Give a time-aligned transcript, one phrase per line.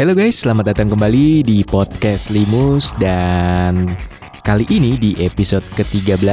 [0.00, 3.92] Halo guys, selamat datang kembali di podcast Limus dan
[4.40, 6.24] kali ini di episode ke-13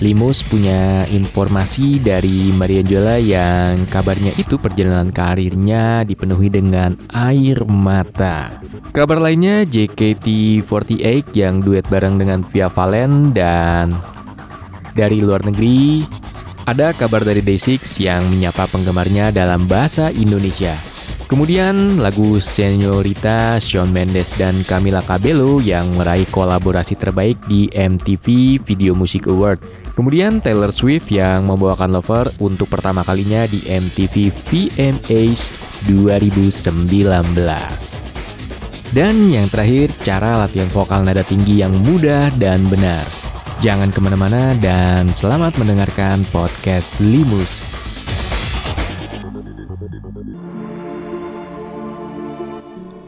[0.00, 8.64] Limus punya informasi dari Marian Jola yang kabarnya itu perjalanan karirnya dipenuhi dengan air mata.
[8.96, 13.92] Kabar lainnya JKT48 yang duet bareng dengan Via Valen dan
[14.96, 16.00] dari luar negeri
[16.66, 20.74] ada kabar dari Day6 yang menyapa penggemarnya dalam bahasa Indonesia.
[21.32, 28.92] Kemudian lagu Senorita Shawn Mendes dan Camila Cabello yang meraih kolaborasi terbaik di MTV Video
[28.92, 29.64] Music Award.
[29.96, 35.40] Kemudian Taylor Swift yang membawakan Lover untuk pertama kalinya di MTV VMAs
[35.88, 36.92] 2019.
[38.92, 43.21] Dan yang terakhir, cara latihan vokal nada tinggi yang mudah dan benar.
[43.62, 47.62] Jangan ke mana-mana dan selamat mendengarkan podcast Limus.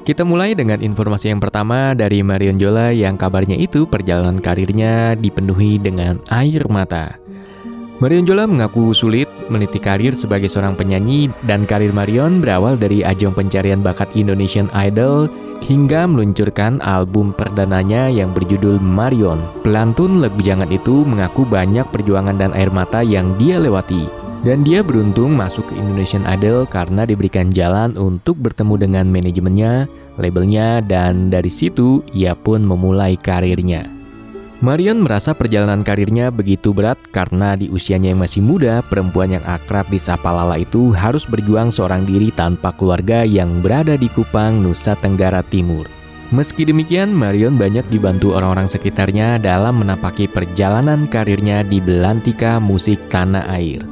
[0.06, 5.82] Kita mulai dengan informasi yang pertama dari Marion Jola yang kabarnya itu perjalanan karirnya dipenuhi
[5.82, 7.23] dengan air mata.
[8.02, 13.30] Marion Jola mengaku sulit meniti karir sebagai seorang penyanyi dan karir Marion berawal dari ajang
[13.30, 15.30] pencarian bakat Indonesian Idol
[15.62, 19.46] hingga meluncurkan album perdananya yang berjudul Marion.
[19.62, 24.10] Pelantun lagu jangan itu mengaku banyak perjuangan dan air mata yang dia lewati.
[24.42, 29.88] Dan dia beruntung masuk ke Indonesian Idol karena diberikan jalan untuk bertemu dengan manajemennya,
[30.20, 33.93] labelnya, dan dari situ ia pun memulai karirnya.
[34.64, 39.84] Marion merasa perjalanan karirnya begitu berat karena di usianya yang masih muda, perempuan yang akrab
[39.92, 44.96] di Sapa Lala itu harus berjuang seorang diri tanpa keluarga yang berada di Kupang, Nusa
[44.96, 45.84] Tenggara Timur.
[46.32, 53.44] Meski demikian, Marion banyak dibantu orang-orang sekitarnya dalam menapaki perjalanan karirnya di belantika musik tanah
[53.52, 53.84] air.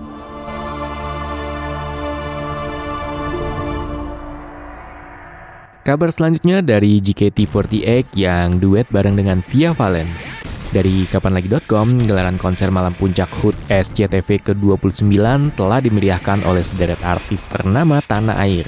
[5.84, 10.32] Kabar selanjutnya dari JKT48 yang duet bareng dengan Via Valen.
[10.72, 15.04] Dari kapanlagi.com, gelaran konser malam puncak HUT SCTV ke-29
[15.52, 18.64] telah dimeriahkan oleh sederet artis ternama tanah air.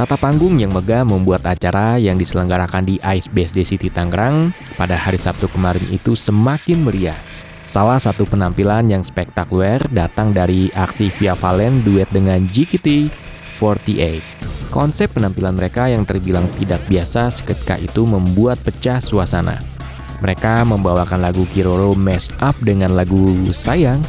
[0.00, 5.20] Tata panggung yang megah membuat acara yang diselenggarakan di Ice BSD City Tangerang pada hari
[5.20, 7.20] Sabtu kemarin itu semakin meriah.
[7.68, 14.24] Salah satu penampilan yang spektakuler datang dari aksi Via Valen duet dengan JKT48.
[14.72, 19.75] Konsep penampilan mereka yang terbilang tidak biasa seketika itu membuat pecah suasana.
[20.24, 24.00] Mereka membawakan lagu Kiroro Mess Up dengan lagu Sayang.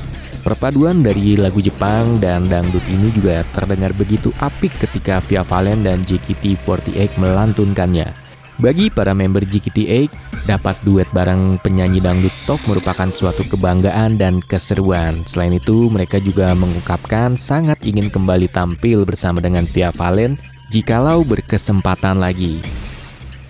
[0.48, 6.08] Perpaduan dari lagu Jepang dan dangdut ini juga terdengar begitu apik ketika Via Valen dan
[6.08, 8.28] JKT48 melantunkannya.
[8.58, 10.10] Bagi para member JKT8,
[10.50, 15.22] dapat duet bareng penyanyi dangdut top merupakan suatu kebanggaan dan keseruan.
[15.30, 20.42] Selain itu, mereka juga mengungkapkan sangat ingin kembali tampil bersama dengan Via Valen
[20.74, 22.58] jikalau berkesempatan lagi.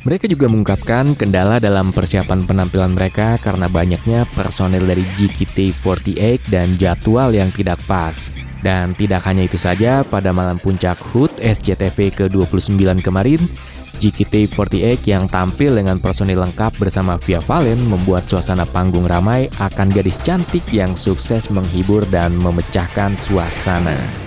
[0.08, 7.36] Mereka juga mengungkapkan kendala dalam persiapan penampilan mereka karena banyaknya personel dari JKT48 dan jadwal
[7.36, 8.32] yang tidak pas.
[8.64, 13.44] Dan tidak hanya itu saja, pada malam puncak HUT SCTV ke-29 kemarin,
[14.00, 20.16] JKT48 yang tampil dengan personil lengkap bersama Via Valen membuat suasana panggung ramai akan gadis
[20.24, 24.27] cantik yang sukses menghibur dan memecahkan suasana.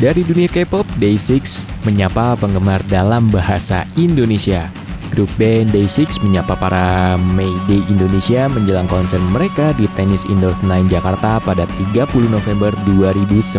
[0.00, 4.72] Dari dunia K-pop, Day6 menyapa penggemar dalam bahasa Indonesia.
[5.12, 11.36] Grup band Day6 menyapa para Mayday Indonesia menjelang konser mereka di Tenis Indoor Senayan Jakarta
[11.44, 13.52] pada 30 November 2019.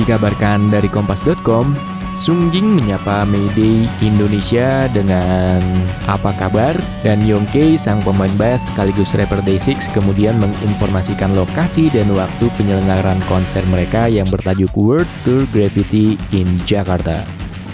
[0.00, 1.76] Dikabarkan dari kompas.com,
[2.22, 5.58] Sungjing menyapa Mayday Indonesia dengan
[6.06, 12.46] apa kabar dan Yongke sang pemain bass sekaligus rapper Day6 kemudian menginformasikan lokasi dan waktu
[12.54, 17.26] penyelenggaraan konser mereka yang bertajuk World Tour Gravity in Jakarta.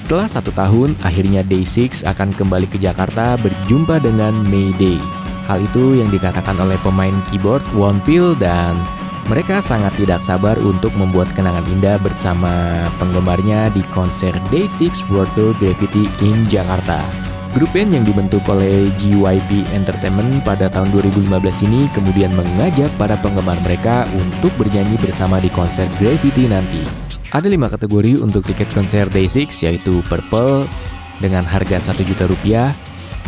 [0.09, 4.97] Setelah satu tahun, akhirnya Day6 akan kembali ke Jakarta berjumpa dengan Mayday.
[5.45, 8.73] Hal itu yang dikatakan oleh pemain keyboard Wonpil dan
[9.29, 15.53] mereka sangat tidak sabar untuk membuat kenangan indah bersama penggemarnya di konser Day6 World Tour
[15.61, 17.05] Gravity in Jakarta.
[17.53, 23.57] Grup band yang dibentuk oleh GYP Entertainment pada tahun 2015 ini kemudian mengajak para penggemar
[23.61, 26.81] mereka untuk bernyanyi bersama di konser Gravity nanti.
[27.29, 30.65] Ada lima kategori untuk tiket konser Day6 yaitu Purple
[31.21, 32.73] dengan harga 1 juta rupiah,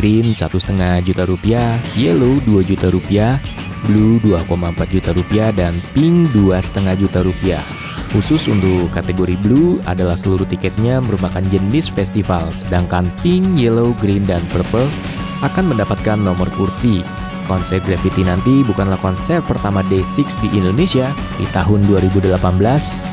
[0.00, 0.48] Green 1,5
[1.04, 3.36] juta rupiah, Yellow 2 juta rupiah,
[3.90, 7.64] Blue 2,4 juta rupiah dan Pink 2,5 juta rupiah.
[8.14, 14.46] Khusus untuk kategori Blue adalah seluruh tiketnya merupakan jenis festival, sedangkan Pink, Yellow, Green, dan
[14.54, 14.86] Purple
[15.42, 17.02] akan mendapatkan nomor kursi.
[17.50, 21.10] Konser Gravity nanti bukanlah konser pertama Day6 di Indonesia.
[21.34, 22.38] Di tahun 2018,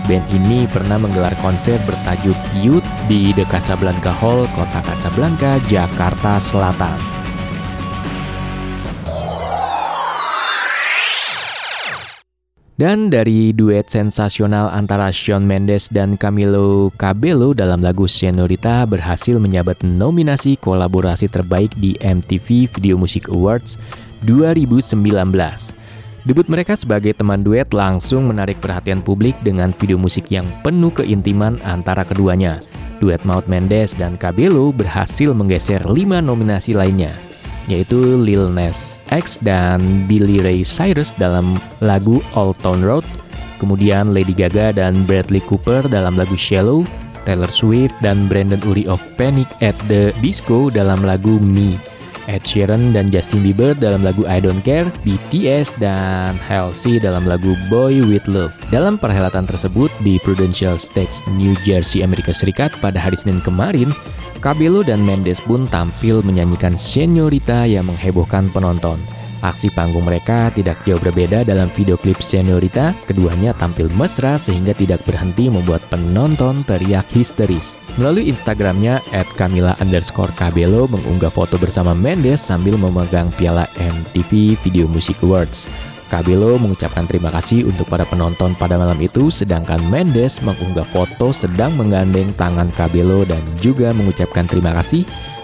[0.06, 7.16] band ini pernah menggelar konser bertajuk Youth di The Casablanca Hall, kota Casablanca, Jakarta Selatan.
[12.77, 19.81] Dan dari duet sensasional antara Shawn Mendes dan Camilo Cabello dalam lagu Senorita berhasil menyabat
[19.81, 23.81] nominasi kolaborasi terbaik di MTV Video Music Awards
[24.29, 24.94] 2019.
[26.29, 31.57] Debut mereka sebagai teman duet langsung menarik perhatian publik dengan video musik yang penuh keintiman
[31.65, 32.62] antara keduanya.
[33.01, 37.26] Duet Maud Mendes dan Cabello berhasil menggeser lima nominasi lainnya
[37.67, 43.03] yaitu Lil Nas X dan Billy Ray Cyrus dalam lagu Old Town Road,
[43.59, 46.87] kemudian Lady Gaga dan Bradley Cooper dalam lagu Shallow,
[47.27, 51.75] Taylor Swift dan Brandon Urie of Panic at the Disco dalam lagu Me,
[52.27, 57.56] Ed Sheeran dan Justin Bieber dalam lagu I Don't Care, BTS dan Halsey dalam lagu
[57.71, 58.51] Boy With Love.
[58.68, 63.89] Dalam perhelatan tersebut di Prudential Stage, New Jersey, Amerika Serikat pada hari Senin kemarin,
[64.44, 69.00] Cabello dan Mendes pun tampil menyanyikan Senorita yang menghebohkan penonton.
[69.45, 75.06] Aksi panggung mereka tidak jauh berbeda dalam video klip Senorita, keduanya tampil mesra sehingga tidak
[75.06, 77.87] berhenti membuat penonton teriak histeris.
[77.97, 84.85] Melalui Instagramnya, at Camila underscore Cabello mengunggah foto bersama Mendes sambil memegang piala MTV Video
[84.85, 85.65] Music Awards.
[86.07, 91.73] Cabello mengucapkan terima kasih untuk para penonton pada malam itu, sedangkan Mendes mengunggah foto sedang
[91.73, 95.01] menggandeng tangan Cabello dan juga mengucapkan terima kasih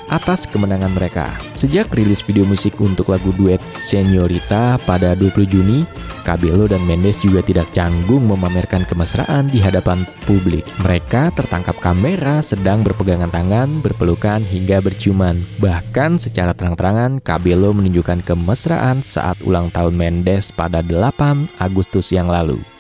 [0.10, 1.32] atas kemenangan mereka.
[1.54, 5.86] Sejak rilis video musik untuk lagu duet Senorita pada 20 Juni,
[6.24, 10.64] Cabello dan Mendes juga tidak canggung memamerkan kemesraan di hadapan publik.
[10.82, 15.44] Mereka tertangkap kamera sedang berpegangan tangan, berpelukan hingga berciuman.
[15.60, 22.73] Bahkan secara terang-terangan, Cabello menunjukkan kemesraan saat ulang tahun Mendes pada 8 Agustus yang lalu.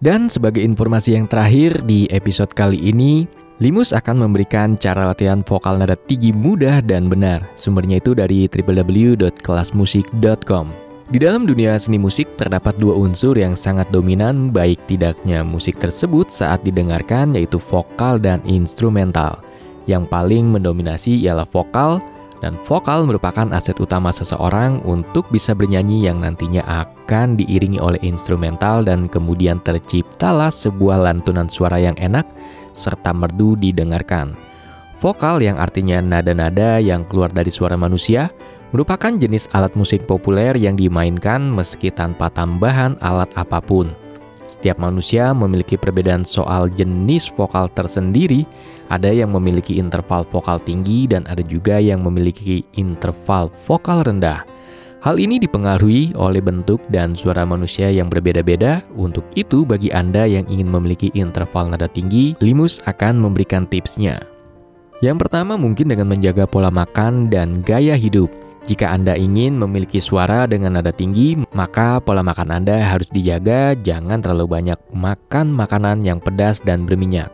[0.00, 3.28] Dan sebagai informasi yang terakhir di episode kali ini,
[3.60, 7.44] Limus akan memberikan cara latihan vokal nada tinggi mudah dan benar.
[7.60, 10.72] Sumbernya itu dari www.kelasmusik.com.
[11.12, 16.32] Di dalam dunia seni musik terdapat dua unsur yang sangat dominan baik tidaknya musik tersebut
[16.32, 19.44] saat didengarkan yaitu vokal dan instrumental.
[19.84, 22.00] Yang paling mendominasi ialah vokal
[22.40, 28.80] dan vokal merupakan aset utama seseorang untuk bisa bernyanyi yang nantinya akan diiringi oleh instrumental
[28.82, 32.24] dan kemudian terciptalah sebuah lantunan suara yang enak
[32.72, 34.34] serta merdu didengarkan.
[35.00, 38.28] Vokal yang artinya nada-nada yang keluar dari suara manusia
[38.72, 43.92] merupakan jenis alat musik populer yang dimainkan meski tanpa tambahan alat apa pun.
[44.50, 48.42] Setiap manusia memiliki perbedaan soal jenis vokal tersendiri.
[48.90, 54.42] Ada yang memiliki interval vokal tinggi dan ada juga yang memiliki interval vokal rendah.
[55.06, 58.82] Hal ini dipengaruhi oleh bentuk dan suara manusia yang berbeda-beda.
[58.98, 64.18] Untuk itu, bagi Anda yang ingin memiliki interval nada tinggi, Limus akan memberikan tipsnya.
[65.00, 68.28] Yang pertama mungkin dengan menjaga pola makan dan gaya hidup.
[68.68, 74.20] Jika Anda ingin memiliki suara dengan nada tinggi, maka pola makan Anda harus dijaga, jangan
[74.20, 77.32] terlalu banyak makan makanan yang pedas dan berminyak.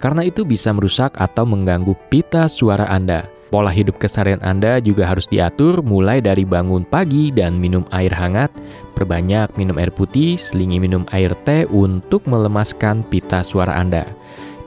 [0.00, 3.28] Karena itu bisa merusak atau mengganggu pita suara Anda.
[3.50, 8.48] Pola hidup keseharian Anda juga harus diatur mulai dari bangun pagi dan minum air hangat,
[8.94, 14.06] perbanyak minum air putih, selingi minum air teh untuk melemaskan pita suara Anda.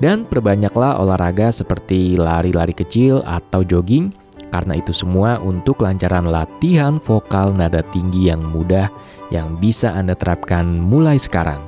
[0.03, 4.11] Dan perbanyaklah olahraga seperti lari-lari kecil atau jogging,
[4.53, 8.93] karena itu semua untuk kelancaran latihan vokal nada tinggi yang mudah
[9.33, 11.65] yang bisa Anda terapkan mulai sekarang.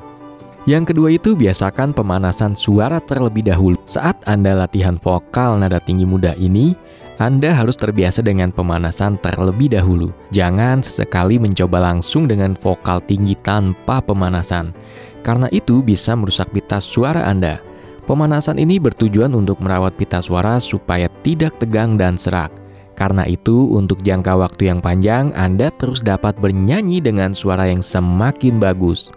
[0.69, 3.77] Yang kedua itu biasakan pemanasan suara terlebih dahulu.
[3.85, 6.73] Saat Anda latihan vokal nada tinggi mudah ini,
[7.21, 10.09] Anda harus terbiasa dengan pemanasan terlebih dahulu.
[10.33, 14.73] Jangan sesekali mencoba langsung dengan vokal tinggi tanpa pemanasan,
[15.21, 17.61] karena itu bisa merusak pita suara Anda.
[18.09, 22.64] Pemanasan ini bertujuan untuk merawat pita suara supaya tidak tegang dan serak.
[22.95, 28.57] Karena itu, untuk jangka waktu yang panjang, Anda terus dapat bernyanyi dengan suara yang semakin
[28.57, 29.11] bagus.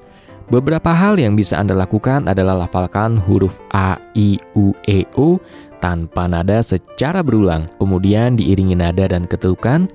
[0.51, 5.39] Beberapa hal yang bisa Anda lakukan adalah lafalkan huruf A, I, U, E, O
[5.79, 9.87] tanpa nada secara berulang, kemudian diiringi nada dan ketukan,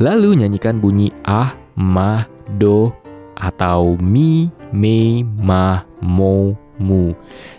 [0.00, 2.24] lalu nyanyikan bunyi ah, mah,
[2.56, 2.94] do,
[3.36, 7.12] atau mi, me, ma, mo, mu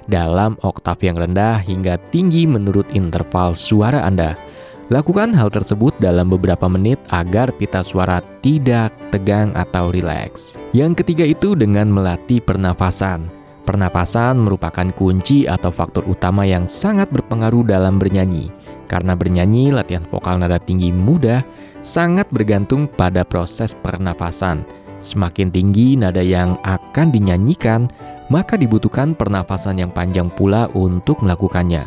[0.10, 4.40] dalam oktav yang rendah hingga tinggi menurut interval suara Anda.
[4.88, 10.56] Lakukan hal tersebut dalam beberapa menit agar pita suara tidak tegang atau rileks.
[10.72, 13.28] Yang ketiga itu dengan melatih pernafasan.
[13.68, 18.48] Pernapasan merupakan kunci atau faktor utama yang sangat berpengaruh dalam bernyanyi.
[18.88, 21.44] Karena bernyanyi, latihan vokal nada tinggi mudah
[21.84, 24.64] sangat bergantung pada proses pernafasan.
[25.04, 27.92] Semakin tinggi nada yang akan dinyanyikan,
[28.32, 31.84] maka dibutuhkan pernafasan yang panjang pula untuk melakukannya.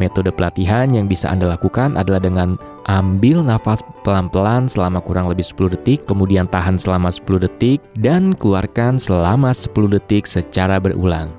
[0.00, 2.56] Metode pelatihan yang bisa Anda lakukan adalah dengan
[2.88, 8.96] ambil nafas pelan-pelan selama kurang lebih 10 detik, kemudian tahan selama 10 detik, dan keluarkan
[8.96, 11.36] selama 10 detik secara berulang.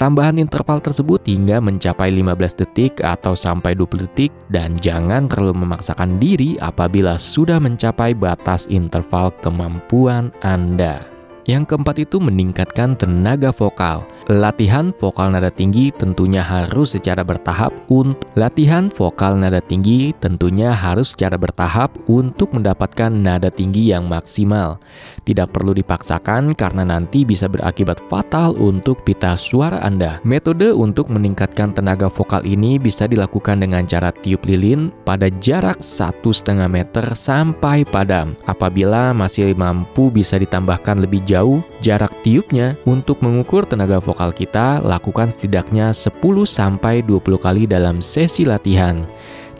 [0.00, 6.18] Tambahan interval tersebut hingga mencapai 15 detik atau sampai 20 detik dan jangan terlalu memaksakan
[6.18, 11.11] diri apabila sudah mencapai batas interval kemampuan Anda.
[11.42, 14.06] Yang keempat itu meningkatkan tenaga vokal.
[14.30, 21.18] Latihan vokal nada tinggi tentunya harus secara bertahap untuk latihan vokal nada tinggi tentunya harus
[21.18, 24.78] secara bertahap untuk mendapatkan nada tinggi yang maksimal.
[25.22, 30.18] Tidak perlu dipaksakan karena nanti bisa berakibat fatal untuk pita suara Anda.
[30.26, 36.26] Metode untuk meningkatkan tenaga vokal ini bisa dilakukan dengan cara tiup lilin pada jarak 1,5
[36.66, 38.34] meter sampai padam.
[38.50, 45.30] Apabila masih mampu bisa ditambahkan lebih jauh jarak tiupnya untuk mengukur tenaga vokal kita, lakukan
[45.30, 49.06] setidaknya 10 sampai 20 kali dalam sesi latihan.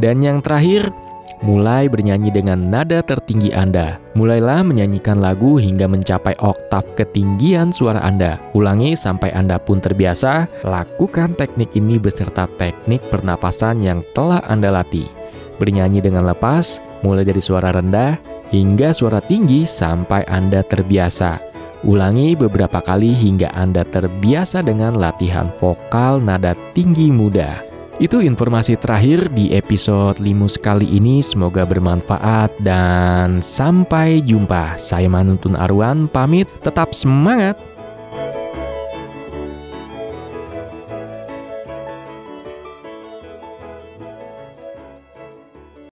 [0.02, 0.90] Dan yang terakhir,
[1.42, 3.98] mulai bernyanyi dengan nada tertinggi Anda.
[4.14, 8.38] Mulailah menyanyikan lagu hingga mencapai oktav ketinggian suara Anda.
[8.54, 10.48] Ulangi sampai Anda pun terbiasa.
[10.64, 15.10] Lakukan teknik ini beserta teknik pernapasan yang telah Anda latih.
[15.58, 18.16] Bernyanyi dengan lepas, mulai dari suara rendah
[18.54, 21.52] hingga suara tinggi sampai Anda terbiasa.
[21.82, 27.71] Ulangi beberapa kali hingga Anda terbiasa dengan latihan vokal nada tinggi muda.
[28.00, 31.20] Itu informasi terakhir di episode Limus kali ini.
[31.20, 34.80] Semoga bermanfaat dan sampai jumpa.
[34.80, 37.71] Saya Manuntun Arwan pamit, tetap semangat!